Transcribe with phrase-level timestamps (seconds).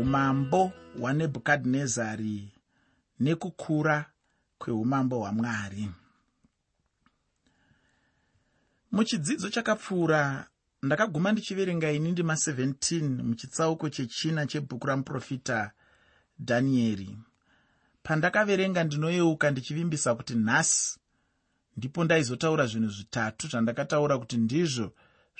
[0.00, 2.52] umambo hwanebhukadhinezari
[3.20, 3.96] nekukura
[4.58, 5.90] kweumambo hwamwari.
[8.92, 10.46] Muchidzidzo chakapfuura
[10.82, 15.70] ndakaguma ndichiverenga ini ndima 17 muchitsauko chechina chebhuku ramuprofita
[16.38, 17.18] dhanieri
[18.02, 20.98] pandakaverenga ndinoyeuka ndichivimbisa kuti nhasi
[21.76, 24.92] ndipo ndaizotaura zvinhu zvitatu zvandakataura kuti ndizvo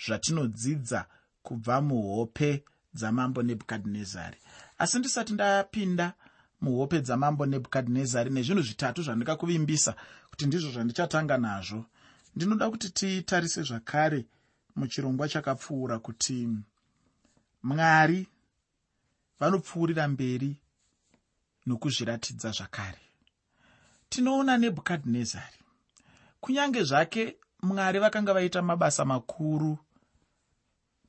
[0.07, 1.07] zvatinodzidza
[1.43, 2.65] kubva muhope
[2.95, 4.39] dzamambo nebhukadhinezari.
[4.79, 6.13] Asi ndisati ndapinda
[6.61, 9.95] muhope dzamambo nebhukadhinezari nezvinhu zvitatu zvandikakuvimbisa
[10.31, 11.85] kuti ndizvo zvandichatanga nazvo
[12.37, 14.27] ndinoda kuti titarise zvakare
[14.77, 16.49] muchirongwa chakapfuura kuti
[17.63, 18.29] mwari
[19.41, 20.57] vanopfuurira mberi
[21.67, 23.03] nokuzviratidza zvakare.
[24.09, 25.61] Tinoona nebhukadhinezari.
[26.41, 29.79] Kunyange zvake mwari vakanga vaita mabasa makuru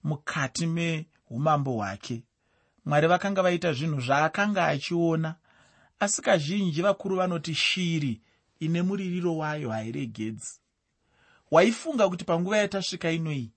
[0.03, 0.67] mukati
[1.31, 2.23] meumambo hwake.
[2.85, 5.35] Mwari vakanga vaita zvinhu zvaakanga achiona
[5.99, 8.21] asi kazhinji vakuru vanoti shiri
[8.59, 10.59] ine muririro wayo hairegedzi.
[11.51, 13.51] Waifunga kuti panguva yatasvika inoi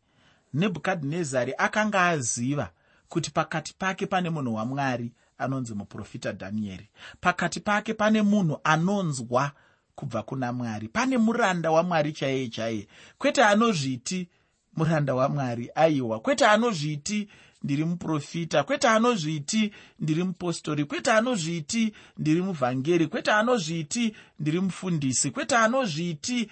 [0.54, 2.70] nebhukadhinezari akanga aziva
[3.08, 6.88] kuti pakati pake pane munhu wamwari anonzi muprofita dhanieri.
[7.20, 9.52] Pakati pake pane munhu anonzwa
[9.94, 10.88] kubva kuna mwari.
[10.88, 14.28] Pane muranda wamwari chaiye chaiye kwete anozviti
[14.76, 16.20] muranda wamwari aiwa.
[16.20, 17.28] Kwete anozviti
[17.64, 25.56] ndiri muprofita kwete anozviti ndiri mupostori kwete anozviti ndiri muvhangeri kwete anozviti ndiri mufundisi kwete
[25.56, 26.50] anozviti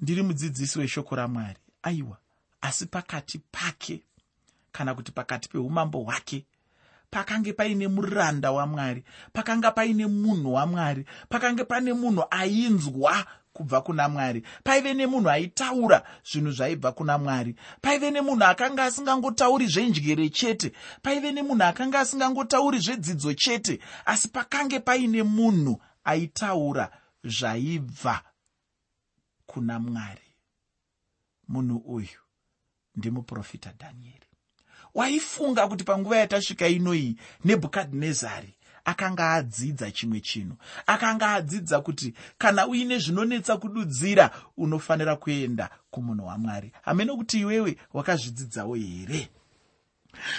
[0.00, 1.58] ndiri mudzidzisi weshoko ramwari.
[1.82, 2.16] Aiwa
[2.60, 4.02] asi pakati pake
[4.72, 6.44] kana kuti pakati peumambo hwake
[7.10, 13.26] pakange paine muranda wamwari pakanga paine munhu wamwari pakange pane munhu ainzwa
[13.60, 14.42] kubva kuna mwari.
[14.64, 17.54] Paive nemunhu aitaura zvinhu zvaibva kuna mwari.
[17.80, 20.72] Paive nemunhu akanga asingangotauri zvenjyere chete.
[21.02, 23.80] Paive nemunhu akanga asingangotauri zvedzidzo chete.
[24.06, 26.90] Asi pakange paine munhu aitaura
[27.24, 28.22] zvaibva
[29.46, 30.36] kuna mwari
[31.48, 32.20] munhu uyu
[32.96, 34.26] ndimuprofita dhanieri.
[34.94, 42.98] Waifunga kuti panguva yatasvika inoi nebhukadhinezari akanga adzidza chimwe chinhu akanga adzidza kuti kana uine
[42.98, 49.28] zvinonetsa kududzira unofanira kuenda kumunhu wamwari hamene kuti iwewe wakazvidzidzawo here?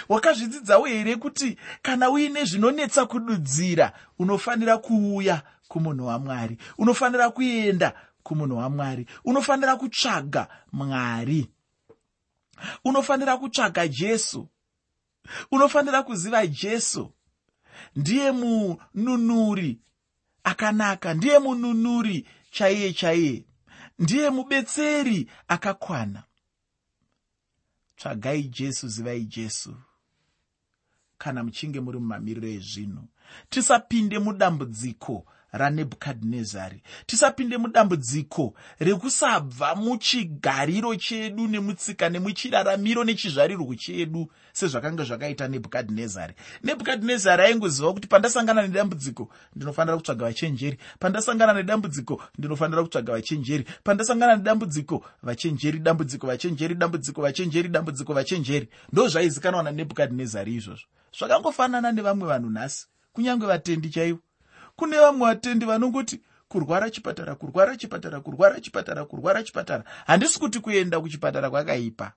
[0.08, 9.06] Wakazvidzidzawo here kuti kana uine zvinonetsa kududzira unofanira kuuya kumunhu wamwari unofanira kuenda kumunhu wamwari
[9.24, 11.48] unofanira kutsvaga mwari?
[12.84, 14.48] Unofanira kutsvaga jesu?
[15.50, 17.12] Unofanira kuziva jesu
[17.96, 19.80] ndiye mununuri
[20.44, 23.44] akanaka ndiye mununuri chaiye chaiye
[23.98, 26.22] ndiye mubetseri akakwana.
[27.96, 29.74] Tsvagai jesu zivai jesu.
[31.18, 33.04] Kana muchinge muri mumamiriro ezvinhu
[33.50, 36.82] tisapinde mudambudziko ranebhukadhinezari.
[37.06, 46.34] Tisapinde mudambudziko rekusabva muchigariro chedu nemutsika nemuchiraramiro nechizvarirwo chedu sezvakanga zvakaita nebhukadhinezari.
[46.64, 50.78] Nebhukadhinezari aingoziva kuti pandasangana nedambudziko ndinofanira kutsvaga vachenjeri.
[50.98, 53.64] Pandasangana nedambudziko ndinofanira kutsvaga vachenjeri.
[53.84, 58.68] Pandasangana nedambudziko vachenjeri dambudziko vachenjeri dambudziko vachenjeri dambudziko vachenjeri.
[58.92, 60.86] Ndo zvaizikanwa nanebhukadhinezari izvozvo.
[61.18, 64.18] Zvakangofanana nevamwe vanhu nhasi kunyange vatendi chaivo
[64.82, 69.84] kune vamwe vatendi vanongoti kurwara chipatara kurwara chipatara kurwara chipatara kurwara chipatara.
[70.06, 72.12] Handisi kuti kuenda kuchipatara kwakaipa.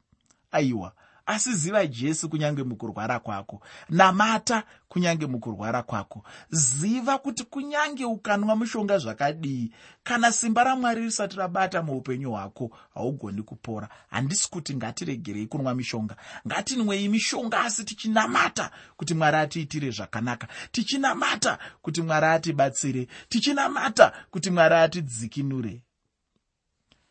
[0.52, 0.92] Aiwa
[1.26, 6.24] asi ziva jesu kunyange mukurwara kwako namata kunyange mukurwara kwako.
[6.50, 9.72] Ziva kuti kunyange ukanwa mushonga zvakadii
[10.04, 13.90] kana simba ramwari risati rabata muupenyu hwako haugoni kupora.
[14.10, 16.16] Handisi kuti ngatiregerei kunwa mishonga.
[16.48, 20.48] Ngatinwei mishonga asi tichinamata kuti mwari atiitire zvakanaka.
[20.72, 23.08] Tichinamata kuti mwari atibatsire.
[23.30, 25.84] Tichinamata kuti mwari atidzikinure.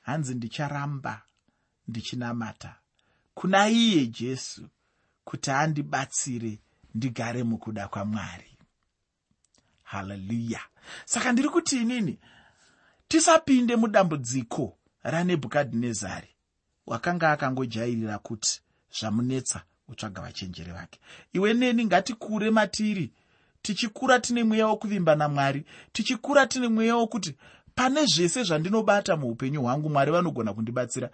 [0.01, 1.23] Hanzi ndicharamba
[1.89, 2.75] ndichinamata
[3.35, 4.69] kuna iye jesu
[5.25, 6.59] kuti andibatsire
[6.95, 8.59] ndigare mukuda kwamwari
[9.83, 10.61] haleluya
[11.05, 12.19] saka ndiri kuti inini
[13.09, 16.29] tisapinde mudambudziko ranebhukadhinezari
[16.87, 18.61] wakanga akangojairira kuti
[18.99, 21.01] zvamunetsa utsvaga vachenjeri vake.
[21.33, 23.13] Iwe neni ngatikure matiri
[23.63, 27.35] tichikura tine mweya wokuvimba namwari tichikura tine mweya wokuti
[27.75, 31.11] pane zvese zvandinobata muupenyu hwangu mwari vanogona kundibatsira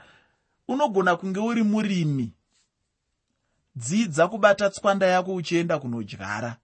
[0.70, 2.32] unogona kunge uri murimi.
[3.76, 6.56] Dzidza kubata tswanda yako uchienda kunodyara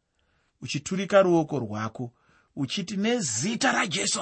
[0.62, 2.12] uchiturika ruoko rwako
[2.56, 4.20] uchiti nezita rajesu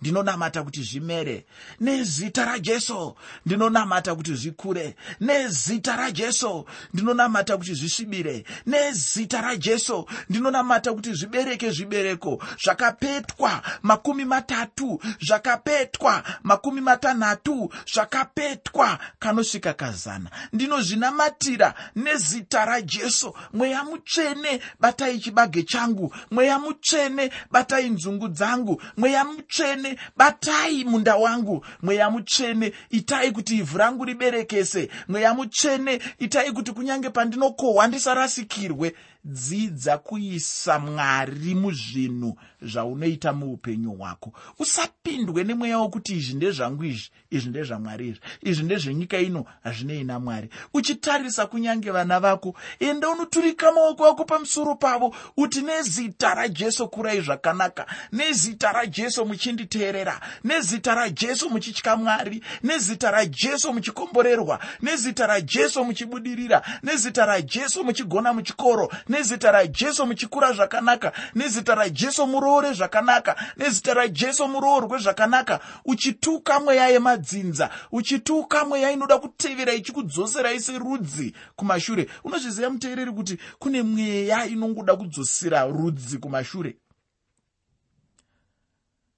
[0.00, 1.44] ndinonamata kuti zvimere.
[1.80, 3.16] Nezita rajesu
[3.46, 4.96] ndinonamata kuti zvikure.
[5.20, 8.44] Nezita rajesu ndinonamata kuti zvisvibire.
[8.66, 12.42] Nezita rajesu ndinonamata kuti zvibereke zvibereko.
[12.64, 20.30] Zvakapetwa makumi matatu zvakapetwa makumi matanhatu zvakapetwa kanosvika kazana.
[20.52, 23.34] Ndinozvinamatira nezita rajesu.
[23.52, 26.14] Mweya mutsvene batai chibage changu.
[26.30, 28.82] Mweya mutsvene batai nzungu dzangu.
[28.96, 31.64] Mweya mutsvene batai munda wangu.
[31.82, 34.88] Mweya mutsvene itai kuti ivhu rangu riberekese.
[35.08, 38.94] Mweya mutsvene itai kuti kunyange pandinokohwa ndisarasikirwe.
[39.24, 44.32] Dzidza kuisa mwari muzvinhu zvaunoita muupenyu hwako.
[44.58, 51.46] Usapindwe nemweya wokuti izvi ndezvangu izvi izvi ndezvamwari izvi izvi ndezvenyika ino hazvinei namwari uchitarisa
[51.46, 58.72] kunyange vana vako enda unoturika maoko ako pamusoro pavo uti nezita rajesu kurai zvakanaka nezita
[58.72, 68.32] rajesu muchinditeerera nezita rajesu muchitya mwari nezita rajesu muchikomborerwa nezita rajesu muchibudirira nezita rajesu muchigona
[68.32, 76.88] muchikoro nezita rajesu muchikura zvakanaka nezita rajesu muroore zvakanaka nezita rajesu muroorwe zvakanaka uchituka mweya
[76.88, 82.10] yemadzinza uchituka mweya inoda kutevera ichikudzoserai serudzi kumashure.
[82.24, 86.76] Unozviziva muteereri kuti kune mweya inongoda kudzosera rudzi kumashure?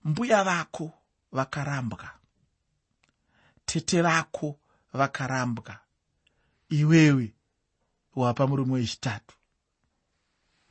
[0.05, 0.93] Mbuya vako
[1.33, 2.11] vakarambwa.
[3.67, 4.59] Tete vako
[4.93, 5.79] vakarambwa.
[6.69, 7.35] Iwewe
[8.17, 9.37] wapa murume wechitatu.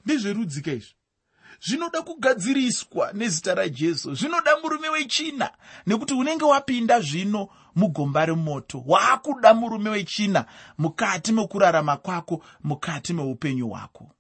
[0.06, 0.96] Ndezverudzika izvi
[1.68, 5.52] zvinoda kugadziriswa nezita rajesu zvinoda murume wechina
[5.88, 10.46] nekuti unenge wapinda zvino mugomba remoto waakuda murume wechina
[10.78, 14.12] mukati mekurarama kwako mukati meupenyu hwako.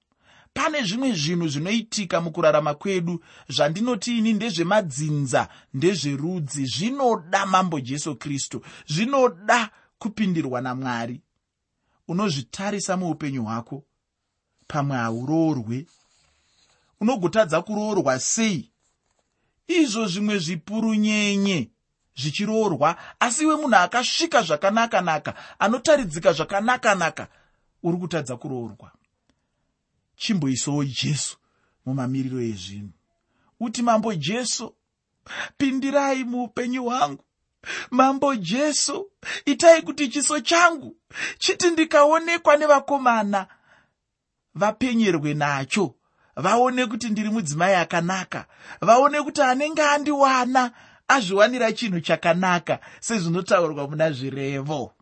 [0.53, 9.69] Pane zvimwe zvinhu zvinoitika mukurarama kwedu zvandinoti ini ndezvemadzinza ndezverudzi zvinoda mambo jesu kristu zvinoda
[9.99, 11.21] kupindirwa namwari.
[12.07, 13.83] Unozvitarisa muupenyu hwako
[14.67, 15.85] pamwe hauroorwe
[17.01, 18.71] unogotadza kuroorwa sei?
[19.67, 21.71] Izvo zvimwe zvipurunyenye
[22.15, 27.27] zvichiroorwa asi iwe munhu akasvika zvakanaka-naka anotaridzika zvakanaka-naka
[27.83, 28.91] uri kutadza kuroorwa.
[30.15, 31.37] Chimboisawo jesu
[31.85, 32.93] mumamiriro ezvinhu.
[33.59, 34.75] Uti mambo jesu
[35.57, 37.23] pindirai muupenyu hwangu.
[37.91, 39.11] Mambo jesu
[39.45, 40.97] itai kuti chiso changu
[41.37, 43.47] chiti ndikaonekwa nevakomana
[44.55, 45.95] vapenyerwe nacho
[46.35, 48.45] vaone kuti ndiri mudzimai akanaka
[48.81, 50.71] vaone kuti anenge andiwana
[51.07, 54.93] azviwanira chinhu chakanaka sezvinotaurwa muna zvirevo.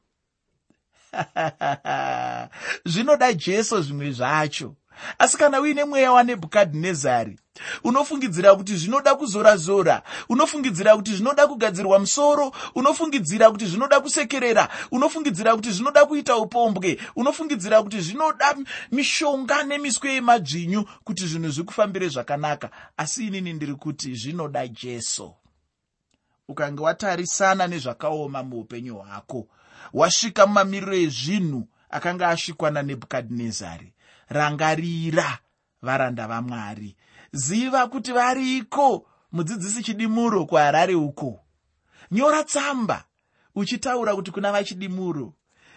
[2.86, 4.76] Zvinoda jesu zvimwe zvacho.
[5.20, 7.40] Asi kana uine mweya wanebhukadhinezari
[7.84, 15.56] unofungidzira kuti zvinoda kuzora zora unofungidzira kuti zvinoda kugadzirwa musoro unofungidzira kuti zvinoda kusekerera unofungidzira
[15.56, 18.56] kuti zvinoda kuita upombwe unofungidzira kuti zvinoda
[18.92, 22.70] mishonga nemiswe yemadzvinyu kuti zvinhu zvikufambire zvakanaka.
[22.98, 25.34] Asi inini ndiri kuti zvinoda jesu.
[26.48, 29.48] Ukange watarisana nezvakaoma muupenyu hwako
[29.94, 33.94] wasvika mumamiriro ezvinhu akanga asvikwa nanebhukadhinezari
[34.30, 35.40] rangarira
[35.82, 36.96] varanda vamwari
[37.32, 41.40] ziva kuti variko mudzidzisi chidimuro kuharare uko.
[42.12, 43.04] Nyora tsamba
[43.56, 45.34] uchitaura kuti kuna vachidimuro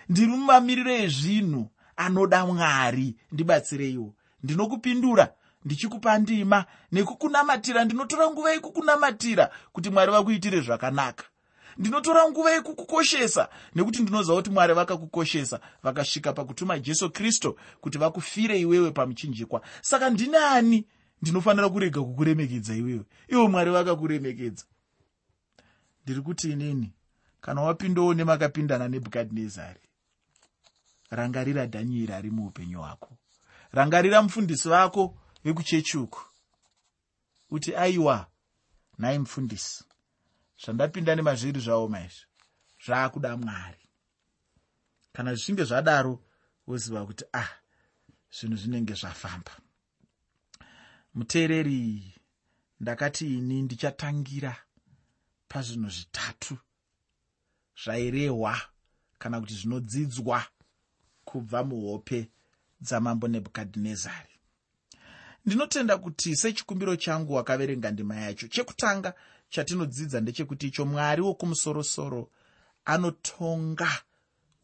[0.09, 5.33] ndiri mumamiriro ezvinhu anoda mwari ndibatsireiwo ndinokupindura
[5.65, 11.25] ndichikupa ndima nekukunamatira ndinotora nguva yekukunamatira kuti mwari vakuitire zvakanaka.
[11.79, 18.91] Ndinotora nguva yekukukoshesa nekuti ndinoziva kuti mwari vakakukoshesa vakasvika pakutuma jesu kristu kuti vakufire iwewe
[18.91, 19.63] pamuchinjikwa.
[19.81, 20.87] Saka ndini ani
[21.22, 23.05] ndinofanira kurega kukuremekedza iwewe.
[23.29, 24.64] Iwo mwari vakakuremekedza
[26.05, 26.93] ndiri kuti inini
[27.41, 29.81] kana wapindawo nemakapindana nebhukadhinezari
[31.10, 33.10] rangarira dhanieri ari muupenyu hwako.
[33.72, 36.22] Rangarira mufundisi vako vekuchechi uku
[37.50, 38.26] uti aiwa
[38.98, 39.84] nhai mufundisi
[40.64, 42.26] zvandapinda nemazviri zvavo maizvi
[42.84, 43.79] zvaakuda mwari.
[45.12, 46.24] Kana zvichinge zvadaro
[46.67, 47.50] woziva kuti ah
[48.32, 49.52] zvinhu zvinenge zvafamba
[51.15, 52.15] muteereri
[52.81, 54.57] ndakati ini ndichatangira
[55.49, 56.59] pazvinhu zvitatu.
[57.85, 58.61] Zvairehwa
[59.19, 60.45] kana kuti zvinodzidzwa
[61.25, 62.31] kubva muhope
[62.81, 64.35] dzamambo nebhukadhinezari.
[65.47, 69.15] Ndinotenda kuti sechikumbiro changu wakaverenga ndima yacho chekutanga
[69.49, 72.31] chatinodzidza ndechekuti icho mwari wokumusoro-soro
[72.85, 73.91] anotonga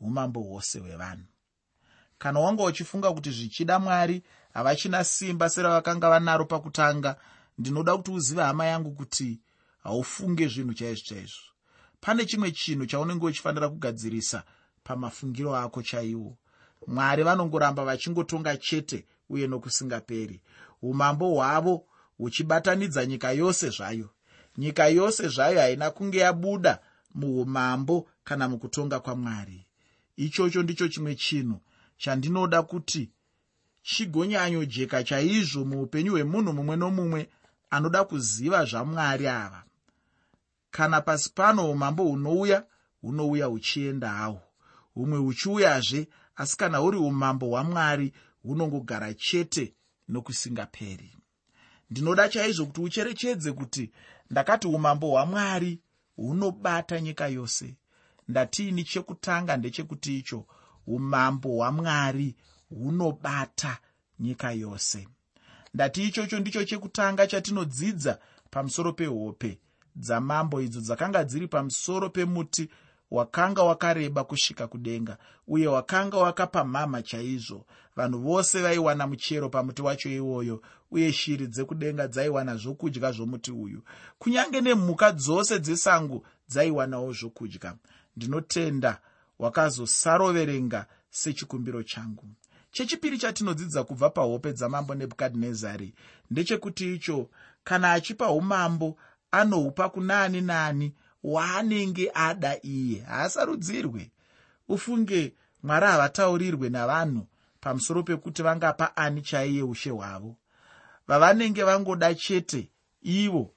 [0.00, 1.26] umambo hwose hwevanhu.
[2.19, 4.23] Kana wanga uchifunga kuti zvichida mwari
[4.55, 7.17] havachina simba seravakanga vanaro pakutanga.
[7.59, 9.40] Ndinoda kuti uzive hama yangu kuti
[9.83, 11.43] haufunge zvinhu chaizvo chaizvo.
[12.00, 14.43] Pane chimwe chinhu chaunenge uchifanira kugadzirisa
[14.85, 16.37] pamafungiro ako chaiwo.
[16.87, 20.40] Mwari vanongoramba vachingotonga chete uye nokusingaperi.
[20.83, 21.85] Umambo hwavo
[22.19, 24.11] huchibatanidza nyika yose zvayo.
[24.57, 26.78] Nyika yose zvayo haina kunge yabuda
[27.14, 29.67] muumambo kana mukutonga kwamwari.
[30.17, 31.61] Ichocho ndicho chimwe chinhu
[31.97, 33.11] chandinoda kuti
[33.90, 37.21] chigonyanyojeka chaizvo muupenyu hwemunhu mumwe nomumwe
[37.71, 39.61] anoda kuziva zvamwari ava.
[40.71, 42.64] Kana pasi pano umambo hunouya
[43.00, 44.40] hunouya huchienda hawo.
[44.95, 49.75] Humwe huchiuyazve asi kana huri umambo hwamwari hunongogara chete
[50.09, 51.16] nokusingaperi.
[51.90, 53.90] Ndinoda chaizvo kuti ucherechedze kuti
[54.30, 55.80] ndakati umambo hwamwari
[56.16, 57.76] hunobata nyika yose.
[58.28, 60.47] Ndatiini chekutanga ndechekuti icho?
[60.87, 62.37] Umambo hwamwari
[62.70, 63.78] hunobata
[64.18, 65.08] nyika yose.
[65.75, 68.18] Ndati ichocho ndicho chekutanga chatinodzidza
[68.50, 69.58] pamusoro pehope
[69.96, 72.68] dzamambo idzo dzakanga dziri pamusoro pemuti
[73.10, 77.66] wakanga wakareba kusvika kudenga uye wakanga wakapamhama chaizvo.
[77.96, 83.82] Vanhu vose vaiwana muchero pamuti wacho iwoyo uye shiri dzekudenga dzaiwana zvokudya zvomuti uyu.
[84.18, 87.76] Kunyange nemhuka dzose dzesango dzaiwanawo zvokudya.
[88.16, 89.00] Ndinotenda
[89.38, 92.25] wakazosaroverenga sechikumbiro changu
[92.70, 95.94] chechipiri chatinodzidza kubva pahope dzamambo nebhukadhinezari
[96.30, 97.30] ndechekuti icho
[97.64, 98.96] kana achipa umambo
[99.30, 103.00] anohupa kuna ani naani waanenge ada iye.
[103.00, 104.10] Haasarudzirwe.
[104.68, 107.26] Ufunge mwari havataurirwe navanhu
[107.60, 110.37] pamusoro pekuti vangapa ani chaiye ushe hwavo.
[111.08, 112.70] Vavanenge vangoda chete
[113.02, 113.54] ivo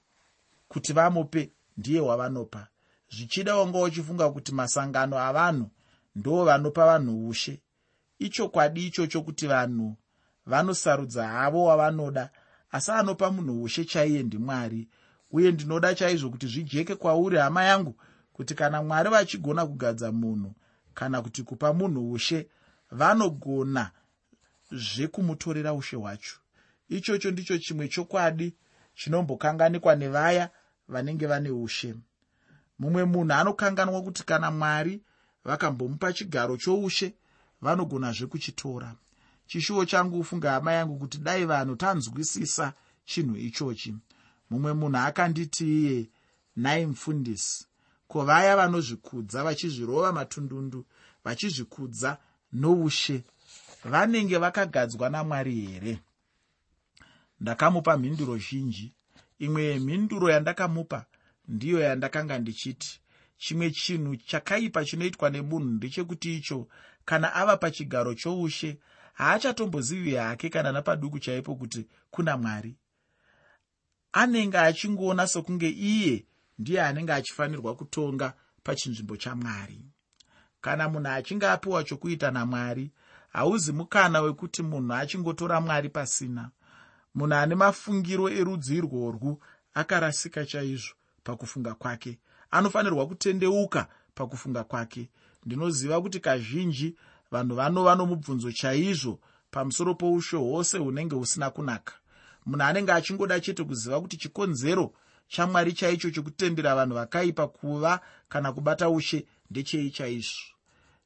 [0.68, 2.68] kuti vamupe ndiye wavanopa.
[3.10, 5.70] Zvichida wanga uchifunga kuti masangano avanhu
[6.16, 7.62] ndo vanopa vanhu ushe
[8.26, 9.98] ichokwadi ichocho kuti vanhu
[10.46, 12.30] vanosarudza havo wavanoda
[12.72, 14.88] asi anopa munhu ushe chaiye ndimwari
[15.32, 17.96] uye ndinoda chaizvo kuti zvijeke kwauri hama yangu
[18.34, 20.54] kuti kana mwari vachigona kugadza munhu
[20.94, 22.48] kana kuti kupa munhu ushe
[22.92, 23.92] vanogona
[24.72, 26.36] zvekumutorera ushe hwacho.
[26.90, 28.56] Ichocho ndicho chimwe chokwadi
[28.96, 30.50] chinombokanganikwa nevaya
[30.88, 31.96] vanenge vane ushe.
[32.80, 35.02] Mumwe munhu anokanganwa kuti kana mwari
[35.44, 37.16] vakambomupa chigaro choushe
[37.62, 38.96] vanogonazve kuchitora.
[39.48, 42.74] Chishuwo changu ufunga hama yangu kuti dai vanhu tanzwisisa
[43.06, 43.96] chinhu ichochi.
[44.50, 46.10] Mumwe munhu akanditi iye
[46.56, 47.66] nai mufundisi
[48.08, 50.86] ko vaya vanozvikudza vachizvirova matundundu
[51.24, 52.18] vachizvikudza
[52.54, 53.24] noushe
[53.86, 56.00] vanenge vakagadzwa namwari here?
[57.40, 58.94] Ndakamupa mhinduro zhinji.
[59.40, 61.06] Imwe yemhinduro yandakamupa
[61.48, 63.02] ndiyo yandakanga ndichiti
[63.38, 66.68] chimwe chinhu chakaipa chinoitwa nemunhu ndechekuti icho
[67.06, 68.78] kana ava pachigaro choushe
[69.14, 72.76] haachatombozivi hake kana napaduku chaipo kuti kuna mwari.
[74.12, 76.26] Anenge achingoona sokunge iye
[76.60, 79.86] ndiye anenge achifanirwa kutonga pachinzvimbo chamwari
[80.62, 82.92] kana munhu achinge apiwa chokuita namwari
[83.30, 86.50] hauzi mukana wekuti munhu achingotora mwari pasina.
[87.16, 89.44] Munhu ane mafungiro erudzi irworwu
[89.74, 90.94] akarasika chaizvo
[91.24, 92.20] pakufunga kwake.
[92.52, 95.10] Anofanirwa kutendeuka pakufunga kwake
[95.46, 96.96] ndinoziva kuti kazhinji
[97.32, 99.20] vanhu vanova nomubvunzo chaizvo
[99.52, 101.94] pamusoro poushe hwose hunenge husina kunaka.
[102.46, 104.94] Munhu anenge achingoda chete kuziva kuti chikonzero
[105.28, 110.42] chamwari chaicho chokutendera vanhu vakaipa kuva kana kubata ushe ndechei chaizvo.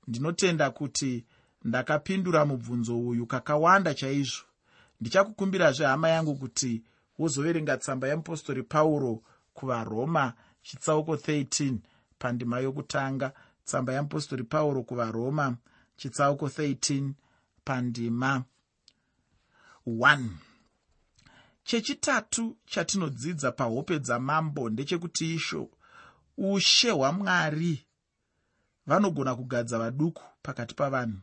[0.08, 1.26] Ndinotenda kuti
[1.64, 4.44] ndakapindura mubvunzo uyu kakawanda chaizvo.
[5.02, 6.84] Ndichakukumbirazve hama yangu kuti
[7.20, 9.24] wozoverenga tsamba yeapostori pauro
[9.54, 11.76] kuvaroma chitsauko 13
[12.20, 13.34] pandima yokutanga
[13.66, 15.58] tsamba yeapostori pauro kuvaroma
[15.98, 17.12] chitsauko 13
[17.66, 18.44] pandima
[19.88, 20.30] 1
[21.64, 25.70] chechitatu chatinodzidza pahope dzamambo ndechekuti isho
[26.38, 27.86] ushe hwamwari.
[28.88, 31.20] Vanogona kugadza vaduku pakati pavanhu.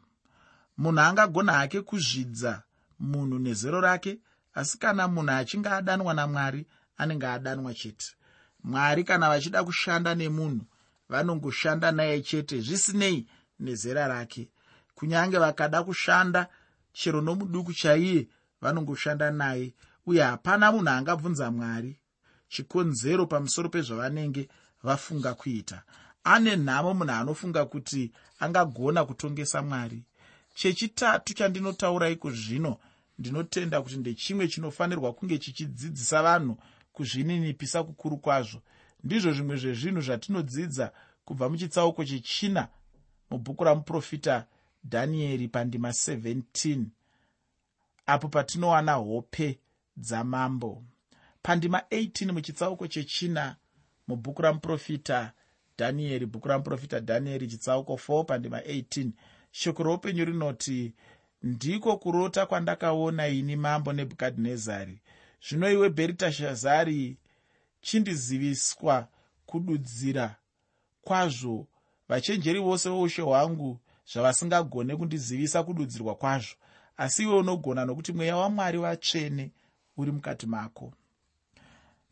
[0.78, 2.62] Munhu angagona hake kuzvidza
[2.98, 4.18] munhu nezero rake
[4.54, 8.06] asi kana munhu achinge adanwa namwari anenge adanwa chete.
[8.64, 10.64] Mwari kana vachida kushanda nemunhu
[11.08, 13.26] vanongoshanda naye chete zvisinei
[13.60, 14.48] nezera rake.
[14.94, 16.48] Kunyange vakada kushanda
[16.92, 18.28] chero nomuduku chaiye
[18.60, 19.74] vanongoshanda naye
[20.06, 21.96] uye hapana munhu angabvunza mwari.
[22.48, 24.48] Chikonzero pamusoro pezvavanenge
[24.82, 25.82] vafunga kuita.
[26.24, 30.02] Ane nhamo munhu anofunga kuti angagona kutongesa mwari.
[30.54, 32.78] Chechitatu chandinotaura iko zvino
[33.18, 36.58] ndinotenda kuti ndechimwe chinofanirwa kunge chichidzidzisa vanhu
[36.92, 38.62] kuzvininipisa kukuru kwazvo
[39.04, 40.92] ndizvo zvimwe zvezvinhu zvatinodzidza
[41.24, 42.68] kubva muchitsauko chechina
[43.30, 44.46] mubhuku ramuprofita
[44.84, 46.84] dhanieri pandima 17
[48.06, 49.58] apo patinowana hope
[49.96, 50.82] dzamambo.
[51.42, 53.56] Pandima 18 muchitsauko chechina
[54.08, 55.32] mubhuku ramuprofita
[55.78, 59.10] dhanieri bhuku ramuprofita dhanieri chitsauko 4 pandima 18
[59.50, 60.94] shoko roupenyu rinoti
[61.42, 65.00] ndiko kurota kwandakaona ini mambo nebhukadhinezari.
[65.48, 67.16] Zvino iwe bheritashazari
[67.82, 69.08] chindiziviswa
[69.46, 70.36] kududzira
[71.02, 71.66] kwazvo.
[72.08, 73.80] Vachenjeri vose voushe hwangu
[74.12, 76.54] zvavasingagone kundizivisa kududzirwa kwazvo.
[76.96, 79.52] Asi iwe unogona nokuti mweya wamwari vatsvene
[79.96, 80.92] uri mukati mako.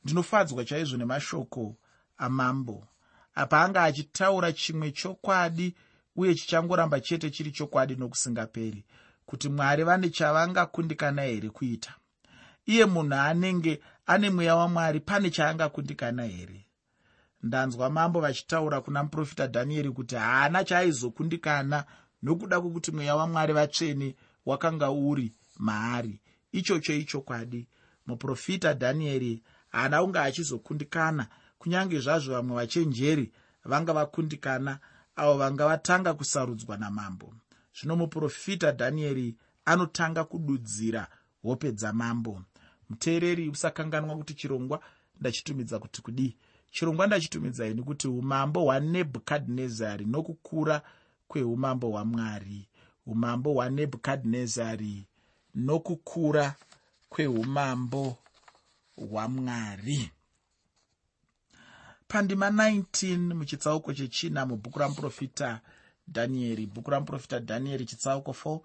[0.04, 1.76] Ndinofadzwa chaizvo nemashoko
[2.18, 2.86] amambo.
[3.34, 5.74] Apa anga achitaura chimwe chokwadi
[6.16, 8.84] uye chichangoramba chete chiri chokwadi nokusingaperi
[9.26, 11.94] kuti mwari vane chavangakundikana here kuita?
[12.66, 13.80] Iye munhu anenge
[14.12, 16.66] ane mweya wamwari pane chaangakundikana here?
[17.42, 21.84] Ndanzwa mambo vachitaura kuna muprofita dhanieri kuti haana chaaizokundikana
[22.22, 26.20] nokuda kwokuti mweya wamwari vatsvene wakanga uri maari.
[26.52, 27.68] Ichocho ichokwadi
[28.06, 31.26] muprofita dhanieri haana kunge achizokundikana
[31.58, 33.32] kunyange zvazvo vamwe vachenjeri
[33.64, 34.78] vanga vakundikana
[35.16, 37.34] avo vanga vatanga kusarudzwa namambo.
[37.80, 41.08] Zvino muprofita dhanieri anotanga kududzira
[41.42, 42.42] hope dzamambo
[42.90, 44.80] muteereri usakanganwa kuti chirongwa
[45.20, 46.36] ndachitumidza kuti kudii.
[46.70, 50.82] Chirongwa ndachitumidzai nekuti umambo hwanebhukadhinezari nokukura
[51.28, 52.68] kweumambo hwamwari.
[53.06, 55.04] Umambo hwanebhukadhinezari
[55.54, 56.54] nokukura
[57.08, 58.16] kweumambo
[58.96, 60.10] hwamwari.
[62.08, 65.60] Pandima 19 muchitsauko chechina mubhuku ramuprofita
[66.08, 68.60] dhanieri bhuku ramuprofita dhanieri chitsauko 4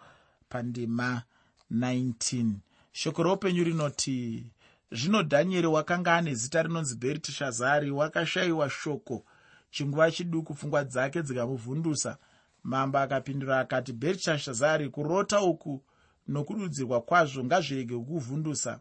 [0.50, 1.24] pandima
[1.72, 2.52] 19
[2.96, 4.46] shoko roupenyu rinoti
[4.92, 9.26] zvino dhanieri wakanga ane zita rinonzi bheritishazari wakashayiwa shoko.
[9.70, 12.18] Chinguva chiduku pfungwa dzake dzikamuvhundusa.
[12.64, 15.84] Mambo akapindura akati bheritishazari kurota uku
[16.28, 18.80] nokududzirwa kwazvo ngazvirege kukuvhundusa.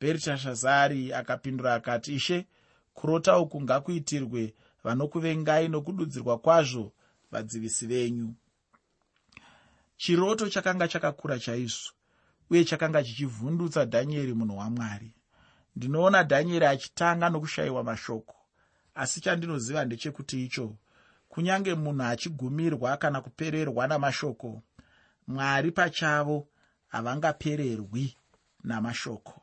[0.00, 2.46] Bheritishazari akapindura akati ishe
[2.94, 4.54] kurota uku ngakuitirwe.
[4.84, 6.92] Vanokuvengai nokududzirwa kwazvo
[7.30, 8.34] vadzivisi venyu.
[9.96, 11.99] Chiroto chakanga chakakura chaizvo
[12.50, 15.14] uye chakanga chichivhundutsa dhanieri munhu wamwari.
[15.76, 18.36] Ndinoona dhanieri achitanga nokushayiwa mashoko
[18.94, 20.76] asi chandinoziva ndechekuti icho
[21.28, 24.62] kunyange munhu achigumirwa kana kupererwa namashoko
[25.26, 26.48] mwari pachavo
[26.88, 28.16] havangapererwi
[28.64, 29.42] namashoko.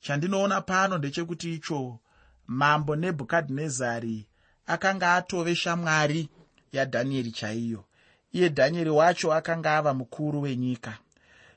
[0.00, 1.98] Chandinoona pano ndechekuti icho
[2.46, 4.26] mambo nebhukadhinezari
[4.66, 6.28] akanga atove shamwari
[6.72, 7.84] yadhanieri chaiyo
[8.32, 10.98] iye dhanieri wacho akanga ava mukuru wenyika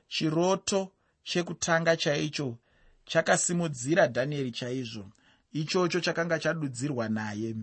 [0.08, 0.92] chiroto
[1.24, 2.58] chekutanga chaicho
[3.06, 5.10] chakasimudzira dhanieri chaizvo.
[5.52, 7.54] Ichocho chakanga chadudzirwa naye.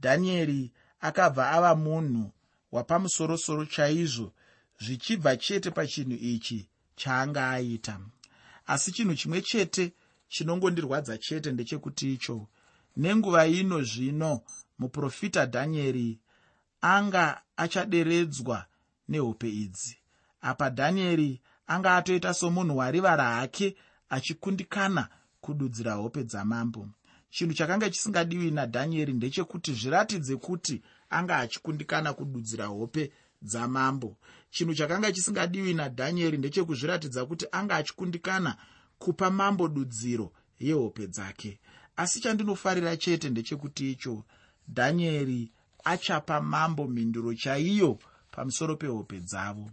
[0.00, 2.32] Dhanieri akabva ava munhu
[2.72, 4.32] wapamusorosoro chaizvo
[4.80, 8.00] zvichibva chete pachinhu ichi chaanga aita
[8.66, 9.92] asi chinhu chimwe chete
[10.28, 12.48] chinongondirwadza chete ndechekuti icho
[12.96, 14.40] nenguva ino zvino
[14.78, 16.18] muprofita dhanieri
[16.80, 18.66] anga achaderedzwa
[19.08, 19.96] nehope idzi.
[20.40, 23.76] Apa dhanieri anga atoita somunhu warivara hake
[24.08, 25.08] achikundikana
[25.40, 26.88] kududzira hope dzamambo.
[27.30, 34.16] Chinhu chakanga chisingadiwi nadhanieri ndechekuti zviratidze kuti anga achikundikana kududzira hope dzamambo.
[34.50, 38.56] Chinhu chakanga chisingadiwi nadhanieri ndechekuzviratidza kuti anga achikundikana
[38.98, 41.58] kupa mambo dudziro yehope dzake.
[41.96, 44.24] Asi chandinofarira chete ndechekuti icho
[44.68, 45.52] dhanieri
[45.84, 47.98] achapa mambo mhinduro chaiyo
[48.30, 49.70] pamusoro pehope dzavo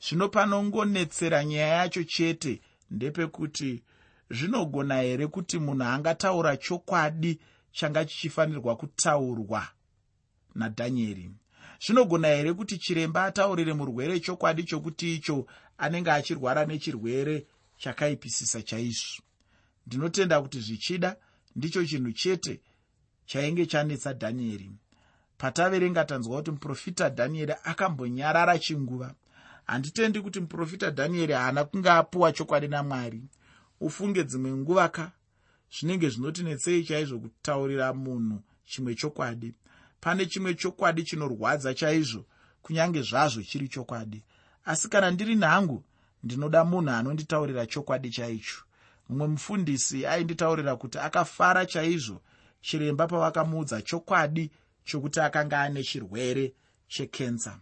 [0.00, 3.82] zvino panongonetsera nyaya yacho chete ndepekuti
[4.30, 7.40] zvinogona here kuti munhu angataura chokwadi
[7.72, 9.68] changa chichifanirwa kutaurwa?
[10.54, 11.30] Nadhanieri
[11.86, 15.46] zvinogona here kuti chiremba ataurire murwere chokwadi chokuti icho
[15.78, 17.46] anenge achirwara nechirwere
[17.78, 19.22] chakaipisisa chaizvo?
[19.86, 21.16] Ndinotenda kuti zvichida
[21.56, 22.60] ndicho chinhu chete
[23.26, 24.70] chainge chanetsa dhanieri.
[25.38, 29.14] Pataverenga tanzwa kuti muprofita dhanieri akambonyarara chinguva
[29.66, 33.22] handitendi kuti muprofita dhanieri haana kunge apuwa chokwadi namwari.
[33.80, 35.12] Ufunge dzimwe nguva ka
[35.78, 39.54] zvinenge zvinotinetsei chaizvo kutaurira munhu chimwe chokwadi.
[40.00, 42.24] Pane chimwe chokwadi chinorwadza chaizvo
[42.62, 44.22] kunyange zvazvo chiri chokwadi.
[44.64, 45.84] Asi kana ndiri nhangu
[46.22, 48.62] ndinoda munhu anonditaurira chokwadi chaicho.
[49.08, 52.20] Mumwe mufundisi ainditaurira kuti akafara chaizvo
[52.60, 54.50] chiremba pavakamuudza chokwadi
[54.84, 56.54] chokuti akanga ane chirwere
[56.88, 57.60] chekensa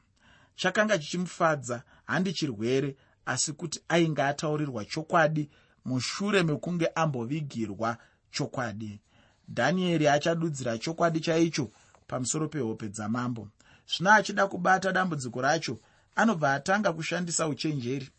[0.54, 5.50] chakanga chichimufadza handi chirwere asi kuti ainge ataurirwa chokwadi
[5.84, 7.96] mushure mekunge ambovigirwa
[8.30, 9.00] chokwadi.
[9.48, 11.70] Dhanieri achadudzira chokwadi chaicho
[12.06, 13.48] pamusoro pehope dzamambo.
[13.86, 15.78] Zvino achida kubata dambudziko racho
[16.16, 18.10] anobva atanga kushandisa uchenjeri.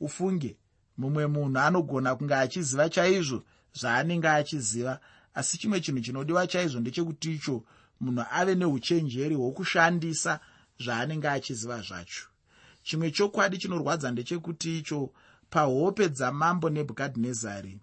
[0.00, 0.56] Ufunge
[0.98, 3.42] mumwe munhu anogona kunge achiziva chaizvo
[3.74, 5.00] zvaanenge achiziva
[5.34, 7.64] asi chimwe chinhu chinodiwa chaizvo ndechekuti icho
[8.00, 10.40] munhu ave neuchenjeri hwokushandisa
[10.84, 12.26] zvaanenge achiziva zvacho.
[12.82, 15.12] Chimwe chokwadi chinorwadza ndechekuti icho
[15.50, 17.80] pahope dzamambo nebhukadhinezari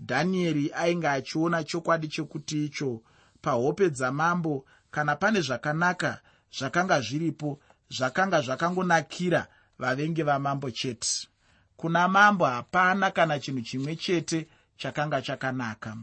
[0.00, 3.02] dhanieri ainge achiona chokwadi chekuti icho
[3.42, 6.20] pahope dzamambo kana pane zvakanaka
[6.58, 9.46] zvakanga zviripo zvakanga zvakangonakira
[9.78, 11.28] vavengi vamambo chete.
[11.76, 15.96] Kuna mambo hapana kana chinhu chimwe chete chakanga chakanaka.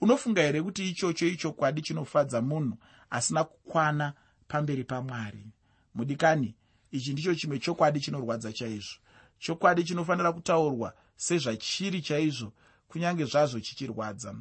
[0.00, 2.76] Unofunga here kuti ichocho ichokwadi chinofadza munhu
[3.10, 4.12] asina kukwana
[4.48, 5.46] pamberi pamwari
[5.94, 6.54] mudikani
[6.90, 8.98] ichi ndicho chimwe chokwadi chinorwadza chaizvo.
[9.38, 12.52] Chokwadi chinofanira kutaurwa sezvachiri chaizvo
[12.88, 14.34] kunyange zvazvo chichirwadza.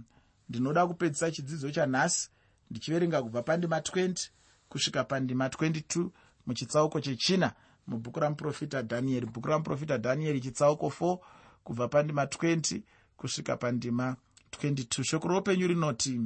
[0.49, 2.29] Ndinoda kupedzisa chidzidzo chanhasi
[2.69, 4.29] ndichiverenga kubva pandima 20
[4.69, 6.09] kusvika pandima 22
[6.45, 7.53] muchitsauko chechina
[7.87, 11.17] mubhuku ramuprofita dhanieri bhuku ramuprofita dhanieri chitsauko 4
[11.63, 12.81] kubva pandima 20
[13.17, 14.15] kusvika pandima
[14.51, 16.21] 22 shoko roupenyu rinoti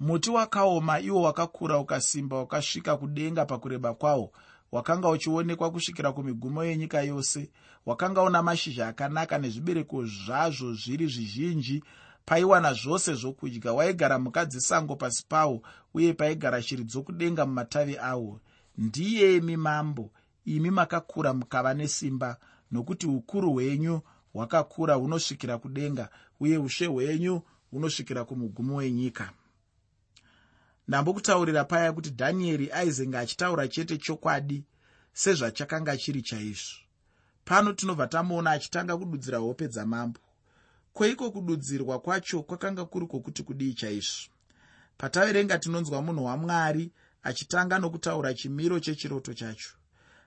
[0.00, 4.32] muti wakaoma iwo wakakura ukasimba wakasvika kudenga pakureba kwawo.
[4.72, 7.50] Wakanga uchionekwa kusvikira kumigumo yenyika yose.
[7.86, 11.84] Wakanga una mashizha akanaka nezvibereko zvazvo zviri zvizhinji.
[12.26, 15.62] Paiwana zvose zvokudya waigara mhuka dzesango pasi pawo
[15.94, 18.40] uye paigara shiri dzokudenga mumatavi awo.
[18.78, 20.10] Ndiyemi mambo
[20.44, 22.36] imi makakura mukava nesimba
[22.72, 24.00] nokuti ukuru hwenyu
[24.32, 26.08] hwakakura hunosvikira kudenga
[26.40, 29.32] uye ushe hwenyu hunosvikira kumugumo wenyika
[30.88, 34.64] ndambokutaurira paya kuti dhanieri aizenge achitaura chete chokwadi
[35.12, 36.78] sezvachakanga chiri chaizvo.
[37.44, 40.20] Pano tinobva tamuona achitanga kududzira hope dzamambo.
[40.92, 44.30] Kweiko kududzirwa kwacho kwakanga kuri kwokuti kudii chaizvo?
[44.98, 46.92] Pataverenga tinonzwa munhu wamwari
[47.22, 49.70] achitanga nokutaura chimiro chechiroto chacho.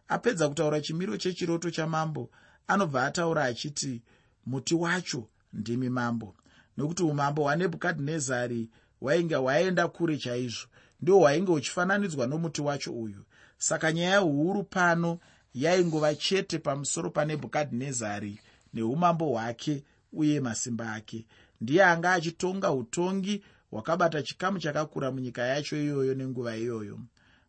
[0.08, 2.30] Apedza kutaura chimiro chechiroto chamambo
[2.68, 4.02] anobva ataura achiti
[4.46, 6.36] muti wacho ndimi mambo.
[6.78, 8.70] Nokuti umambo hwanebhukadhinezari
[9.02, 10.68] hwainge hwaenda kure chaizvo.
[11.02, 13.24] Ndihwo hwainge huchifananidzwa nomuti wacho uyu.
[13.58, 15.20] Saka nyaya huru pano
[15.54, 18.40] yaingova chete pamusoro panebhukadhinezari
[18.74, 19.84] neumambo hwake
[20.14, 21.26] uye masimba ake.
[21.62, 27.00] Ndiye anga achitonga utongi hwakabata chikamu chakakura munyika yacho iyoyo nenguva iyoyo.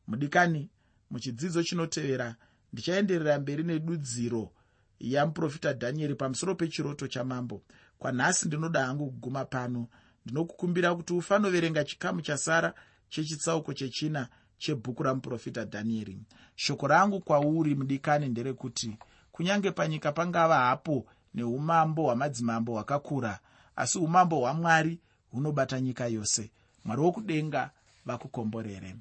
[0.07, 0.71] Mudikani
[1.11, 2.37] muchidzidzo chinotevera
[2.73, 4.51] ndichaenderera mberi nedudziro
[5.01, 7.63] yamuprofita dhanieri pamusoro pechiroto chamambo.
[7.99, 9.87] Kwanhasi ndinoda hangu kuguma pano
[10.29, 12.75] ndinokukumbira kuti ufanoverenga chikamu chasara
[13.09, 16.19] chechitsauko chechina chebhuku ramuprofita dhanieri
[16.57, 18.99] shoko rangu kwauri mudikani nderekuti
[19.33, 23.39] kunyange panyika pangava hapo neumambo hwamadzimambo hwakakura
[23.77, 24.99] asi umambo hwamwari
[25.31, 26.51] hunobata nyika yose.
[26.85, 27.71] Mwari wokudenga
[28.07, 28.97] vakukomborere